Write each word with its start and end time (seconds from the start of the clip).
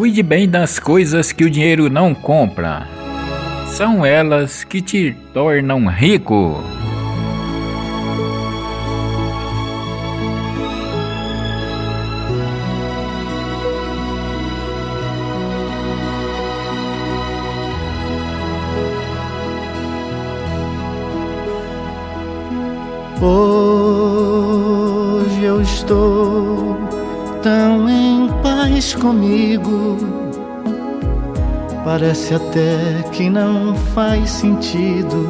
Cuide 0.00 0.22
bem 0.22 0.48
das 0.48 0.78
coisas 0.78 1.30
que 1.30 1.44
o 1.44 1.50
dinheiro 1.50 1.90
não 1.90 2.14
compra. 2.14 2.88
São 3.66 4.02
elas 4.02 4.64
que 4.64 4.80
te 4.80 5.14
tornam 5.34 5.86
rico. 5.88 6.64
Hoje 25.20 25.44
eu 25.44 25.60
estou 25.60 26.89
tão 27.42 27.88
em 27.88 28.28
paz 28.42 28.94
comigo. 28.94 29.96
Parece 31.84 32.34
até 32.34 33.02
que 33.12 33.30
não 33.30 33.74
faz 33.94 34.30
sentido 34.30 35.26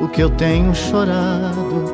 o 0.00 0.08
que 0.08 0.22
eu 0.22 0.30
tenho 0.30 0.74
chorado, 0.74 1.92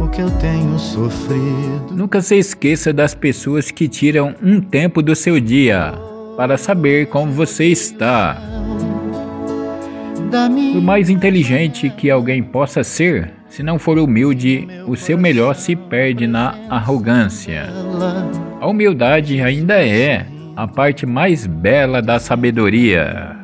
o 0.00 0.08
que 0.08 0.22
eu 0.22 0.30
tenho 0.38 0.78
sofrido. 0.78 1.88
Nunca 1.90 2.20
se 2.20 2.36
esqueça 2.36 2.92
das 2.92 3.14
pessoas 3.14 3.70
que 3.70 3.88
tiram 3.88 4.34
um 4.42 4.60
tempo 4.60 5.02
do 5.02 5.14
seu 5.14 5.40
dia 5.40 5.92
para 6.36 6.56
saber 6.56 7.08
como 7.08 7.32
você 7.32 7.66
está. 7.66 8.40
Por 10.72 10.82
mais 10.82 11.10
inteligente 11.10 11.90
que 11.90 12.10
alguém 12.10 12.42
possa 12.42 12.82
ser, 12.82 13.32
se 13.54 13.62
não 13.62 13.78
for 13.78 13.98
humilde, 13.98 14.66
o 14.84 14.96
seu 14.96 15.16
melhor 15.16 15.54
se 15.54 15.76
perde 15.76 16.26
na 16.26 16.56
arrogância. 16.68 17.68
A 18.60 18.66
humildade 18.66 19.40
ainda 19.40 19.74
é 19.74 20.26
a 20.56 20.66
parte 20.66 21.06
mais 21.06 21.46
bela 21.46 22.02
da 22.02 22.18
sabedoria. 22.18 23.36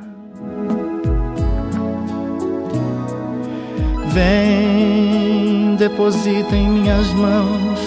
Vem, 4.08 5.77
deposita 5.77 6.56
em 6.56 6.69
minhas 6.69 7.06
mãos 7.12 7.78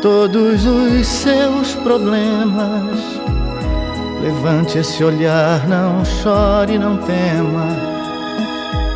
todos 0.00 0.64
os 0.64 1.04
seus 1.04 1.74
problemas. 1.82 3.00
Levante 4.22 4.78
esse 4.78 5.02
olhar, 5.02 5.66
não 5.68 6.04
chore, 6.04 6.78
não 6.78 6.98
tema. 6.98 7.91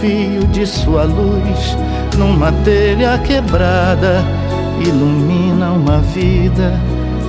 fio 0.00 0.46
de 0.48 0.66
sua 0.66 1.04
luz 1.04 1.76
numa 2.16 2.50
telha 2.64 3.18
quebrada 3.18 4.24
ilumina 4.80 5.72
uma 5.72 5.98
vida 5.98 6.72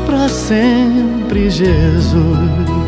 para 0.05 0.27
sempre, 0.29 1.49
Jesus. 1.49 2.81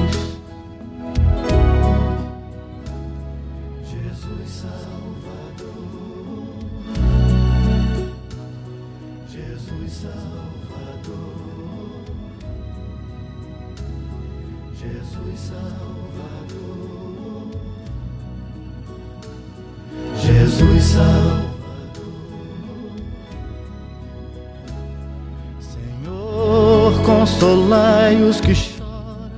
Jesus 14.76 15.40
Salvador. 15.40 17.03
Senhor, 25.60 27.02
consolai 27.06 28.22
os 28.22 28.40
que 28.40 28.54
choram, 28.54 29.32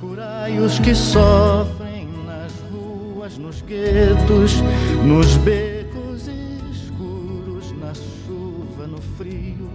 curai 0.00 0.58
os 0.58 0.78
que 0.78 0.94
sofrem 0.94 2.08
nas 2.24 2.52
ruas, 2.70 3.36
nos 3.38 3.60
guetos, 3.62 4.62
nos 5.04 5.36
becos 5.38 6.28
escuros, 6.72 7.72
na 7.80 7.92
chuva, 7.94 8.86
no 8.86 9.00
frio, 9.16 9.70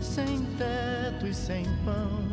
sem 0.00 0.46
teto 0.56 1.26
e 1.26 1.34
sem 1.34 1.64
pão. 1.84 2.26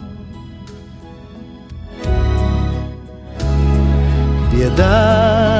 Piedade 4.52 5.33